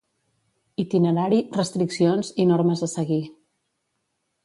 [0.83, 3.23] Itinerari, restriccions i normes a seguir.